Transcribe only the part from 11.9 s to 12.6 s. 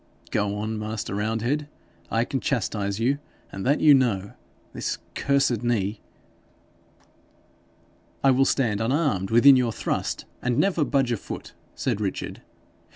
Richard.